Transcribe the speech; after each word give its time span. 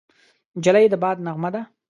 نجلۍ 0.57 0.85
د 0.89 0.93
باد 1.03 1.17
نغمه 1.25 1.49
ده. 1.53 1.61